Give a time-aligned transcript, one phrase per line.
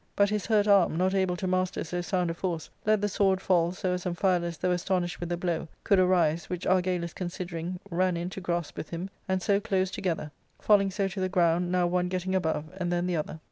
[0.15, 3.39] But his hurt arm, not able to master so sound a force, let the sword
[3.39, 7.77] fall so as Amphialus, though astonished with the blow, could arise, which Argalus con sidering
[7.91, 11.71] ran in to grasp with him, and so closed together, falling so to the ground,
[11.71, 13.37] now one getting above, and then the other.